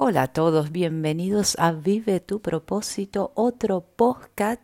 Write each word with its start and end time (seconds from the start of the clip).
Hola 0.00 0.22
a 0.22 0.28
todos, 0.28 0.70
bienvenidos 0.70 1.56
a 1.58 1.72
Vive 1.72 2.20
tu 2.20 2.40
propósito, 2.40 3.32
otro 3.34 3.80
podcast 3.80 4.60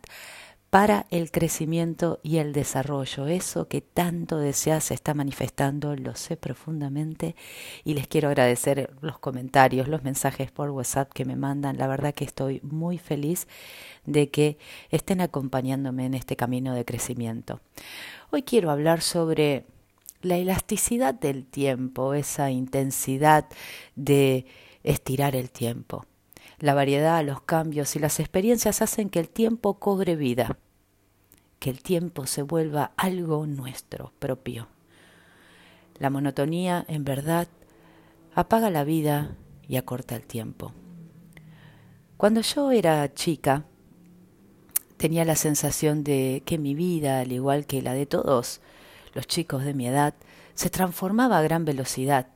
para 0.69 1.07
el 1.09 1.29
crecimiento 1.29 2.21
y 2.23 2.37
el 2.37 2.53
desarrollo. 2.53 3.27
Eso 3.27 3.67
que 3.67 3.81
tanto 3.81 4.37
deseas 4.37 4.85
se 4.85 4.93
está 4.93 5.13
manifestando, 5.13 5.93
lo 5.97 6.15
sé 6.15 6.37
profundamente 6.37 7.35
y 7.83 7.95
les 7.95 8.07
quiero 8.07 8.29
agradecer 8.29 8.95
los 9.01 9.19
comentarios, 9.19 9.89
los 9.89 10.03
mensajes 10.03 10.53
por 10.53 10.69
WhatsApp 10.69 11.11
que 11.11 11.25
me 11.25 11.35
mandan. 11.35 11.77
La 11.77 11.87
verdad 11.87 12.13
que 12.13 12.23
estoy 12.23 12.61
muy 12.63 12.97
feliz 12.97 13.49
de 14.05 14.29
que 14.29 14.57
estén 14.89 15.19
acompañándome 15.19 16.05
en 16.05 16.13
este 16.13 16.37
camino 16.37 16.73
de 16.73 16.85
crecimiento. 16.85 17.59
Hoy 18.31 18.43
quiero 18.43 18.71
hablar 18.71 19.01
sobre 19.01 19.65
la 20.21 20.37
elasticidad 20.37 21.13
del 21.13 21.45
tiempo, 21.45 22.13
esa 22.13 22.51
intensidad 22.51 23.47
de 23.97 24.45
estirar 24.85 25.35
el 25.35 25.49
tiempo. 25.51 26.05
La 26.59 26.73
variedad, 26.73 27.25
los 27.25 27.41
cambios 27.41 27.95
y 27.95 27.99
las 27.99 28.19
experiencias 28.19 28.81
hacen 28.81 29.09
que 29.09 29.19
el 29.19 29.29
tiempo 29.29 29.79
cobre 29.79 30.15
vida, 30.15 30.57
que 31.59 31.69
el 31.69 31.81
tiempo 31.81 32.27
se 32.27 32.43
vuelva 32.43 32.91
algo 32.95 33.45
nuestro, 33.47 34.13
propio. 34.19 34.67
La 35.99 36.09
monotonía, 36.09 36.85
en 36.87 37.03
verdad, 37.03 37.47
apaga 38.33 38.69
la 38.69 38.83
vida 38.83 39.35
y 39.67 39.77
acorta 39.77 40.15
el 40.15 40.23
tiempo. 40.23 40.71
Cuando 42.17 42.41
yo 42.41 42.71
era 42.71 43.13
chica, 43.13 43.65
tenía 44.97 45.25
la 45.25 45.35
sensación 45.35 46.03
de 46.03 46.43
que 46.45 46.57
mi 46.57 46.75
vida, 46.75 47.19
al 47.19 47.31
igual 47.31 47.65
que 47.65 47.81
la 47.81 47.93
de 47.93 48.05
todos 48.05 48.61
los 49.13 49.27
chicos 49.27 49.65
de 49.65 49.73
mi 49.73 49.87
edad, 49.87 50.13
se 50.53 50.69
transformaba 50.69 51.39
a 51.39 51.41
gran 51.41 51.65
velocidad 51.65 52.27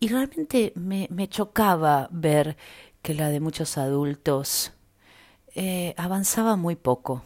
y 0.00 0.08
realmente 0.08 0.72
me, 0.76 1.08
me 1.10 1.28
chocaba 1.28 2.08
ver 2.10 2.56
que 3.02 3.14
la 3.14 3.28
de 3.30 3.40
muchos 3.40 3.78
adultos 3.78 4.72
eh, 5.54 5.94
avanzaba 5.96 6.56
muy 6.56 6.76
poco. 6.76 7.22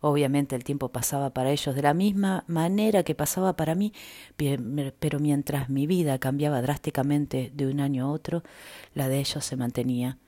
Obviamente 0.00 0.54
el 0.54 0.62
tiempo 0.62 0.90
pasaba 0.90 1.30
para 1.30 1.50
ellos 1.50 1.74
de 1.74 1.82
la 1.82 1.92
misma 1.92 2.44
manera 2.46 3.02
que 3.02 3.16
pasaba 3.16 3.56
para 3.56 3.74
mí, 3.74 3.92
pero 4.36 5.18
mientras 5.18 5.68
mi 5.68 5.86
vida 5.88 6.18
cambiaba 6.18 6.62
drásticamente 6.62 7.50
de 7.52 7.66
un 7.66 7.80
año 7.80 8.06
a 8.06 8.10
otro, 8.10 8.44
la 8.94 9.08
de 9.08 9.18
ellos 9.18 9.44
se 9.44 9.56
mantenía 9.56 10.18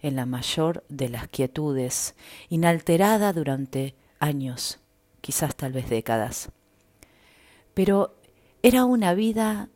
en 0.00 0.14
la 0.14 0.26
mayor 0.26 0.84
de 0.88 1.08
las 1.08 1.26
quietudes, 1.26 2.14
inalterada 2.48 3.32
durante 3.32 3.96
años, 4.20 4.78
quizás 5.20 5.56
tal 5.56 5.72
vez 5.72 5.90
décadas. 5.90 6.52
Pero 7.74 8.16
era 8.62 8.84
una 8.84 9.14
vida 9.14 9.70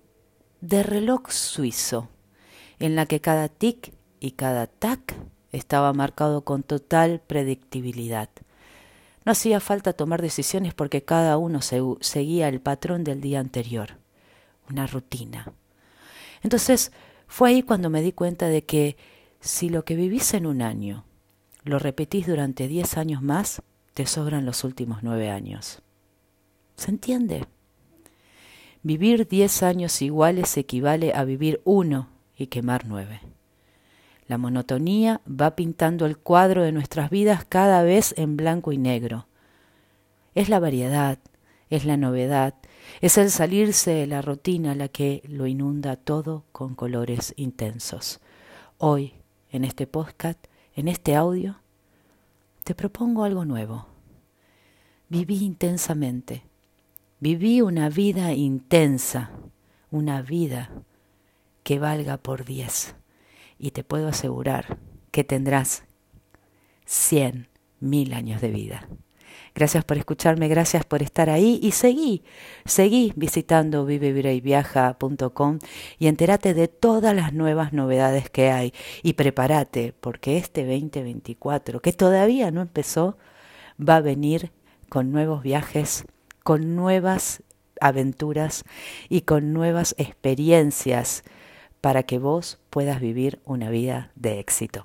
de 0.61 0.83
reloj 0.83 1.31
suizo, 1.31 2.09
en 2.79 2.97
la 2.97 3.07
que 3.07 3.21
cada 3.21 3.49
tic 3.49 3.93
y 4.21 4.33
cada 4.33 4.67
tac 4.67 5.15
estaba 5.53 5.93
marcado 5.93 6.43
con 6.43 6.63
total 6.63 7.21
predictibilidad. 7.27 8.29
No 9.25 9.33
hacía 9.33 9.61
falta 9.61 9.93
tomar 9.93 10.23
decisiones 10.23 10.75
porque 10.75 11.03
cada 11.03 11.37
uno 11.37 11.61
seguía 11.63 12.49
el 12.49 12.61
patrón 12.61 13.05
del 13.05 13.21
día 13.21 13.41
anterior, 13.41 13.99
una 14.71 14.87
rutina. 14.87 15.53
Entonces 16.43 16.93
fue 17.27 17.51
ahí 17.51 17.63
cuando 17.63 17.91
me 17.91 18.03
di 18.03 18.13
cuenta 18.13 18.49
de 18.49 18.65
que 18.65 18.97
si 19.41 19.69
lo 19.69 19.85
que 19.85 19.95
vivís 19.95 20.35
en 20.35 20.47
un 20.47 20.63
año 20.63 21.05
lo 21.65 21.79
repetís 21.79 22.27
durante 22.27 22.69
diez 22.69 22.97
años 22.97 23.23
más, 23.23 23.63
te 23.95 24.07
sobran 24.07 24.47
los 24.47 24.65
últimos 24.65 25.03
nueve 25.03 25.31
años. 25.31 25.83
¿Se 26.77 26.91
entiende? 26.91 27.47
Vivir 28.83 29.29
diez 29.29 29.63
años 29.63 30.01
iguales 30.01 30.57
equivale 30.57 31.13
a 31.15 31.25
vivir 31.25 31.61
uno 31.65 32.09
y 32.35 32.47
quemar 32.47 32.87
nueve. 32.87 33.21
La 34.27 34.39
monotonía 34.39 35.21
va 35.29 35.55
pintando 35.55 36.07
el 36.07 36.17
cuadro 36.17 36.63
de 36.63 36.73
nuestras 36.73 37.11
vidas 37.11 37.45
cada 37.45 37.83
vez 37.83 38.15
en 38.17 38.39
blanco 38.39 38.73
y 38.73 38.79
negro. 38.79 39.27
Es 40.35 40.49
la 40.49 40.61
variedad, 40.61 41.19
es 41.69 41.85
la 41.85 41.99
novedad, 41.99 42.55
es 43.03 43.19
el 43.19 43.31
salirse 43.31 43.91
de 43.91 44.07
la 44.07 44.23
rutina 44.23 44.75
la 44.75 44.89
que 44.89 45.23
lo 45.29 45.47
inunda 45.47 45.97
todo 45.97 46.47
con 46.51 46.75
colores 46.75 47.35
intensos. 47.37 48.21
Hoy, 48.79 49.13
en 49.51 49.65
este 49.65 49.87
podcast, 49.87 50.43
en 50.75 50.89
este 50.89 51.17
audio, 51.17 51.61
te 52.65 52.75
propongo 52.75 53.25
algo 53.25 53.45
nuevo. 53.45 53.89
Viví 55.11 55.45
intensamente 55.45 56.45
Viví 57.23 57.61
una 57.61 57.91
vida 57.91 58.33
intensa, 58.33 59.31
una 59.91 60.23
vida 60.23 60.71
que 61.63 61.79
valga 61.79 62.17
por 62.17 62.47
diez. 62.47 62.95
Y 63.59 63.73
te 63.73 63.85
puedo 63.85 64.09
asegurar 64.09 64.79
que 65.11 65.23
tendrás 65.23 65.85
cien 66.87 67.49
mil 67.79 68.15
años 68.15 68.41
de 68.41 68.49
vida. 68.49 68.89
Gracias 69.55 69.85
por 69.85 69.99
escucharme, 69.99 70.49
gracias 70.49 70.87
por 70.87 71.03
estar 71.03 71.29
ahí 71.29 71.61
y 71.63 71.73
seguí, 71.73 72.23
seguí 72.65 73.13
visitando 73.17 73.85
vivevireyviaja.com 73.85 75.59
y 75.99 76.07
entérate 76.07 76.55
de 76.55 76.69
todas 76.69 77.15
las 77.15 77.35
nuevas 77.35 77.75
novedades 77.75 78.31
que 78.31 78.51
hay 78.51 78.73
y 79.03 79.13
prepárate 79.13 79.93
porque 80.01 80.39
este 80.39 80.65
2024, 80.65 81.81
que 81.81 81.93
todavía 81.93 82.51
no 82.51 82.63
empezó, 82.63 83.19
va 83.79 83.97
a 83.97 84.01
venir 84.01 84.53
con 84.89 85.13
nuevos 85.13 85.43
viajes 85.43 86.07
con 86.51 86.75
nuevas 86.75 87.45
aventuras 87.81 88.65
y 89.09 89.21
con 89.21 89.53
nuevas 89.53 89.95
experiencias 89.99 91.23
para 91.81 92.03
que 92.03 92.19
vos 92.19 92.59
puedas 92.71 93.01
vivir 93.01 93.39
una 93.45 93.71
vida 93.71 94.11
de 94.17 94.41
éxito. 94.41 94.85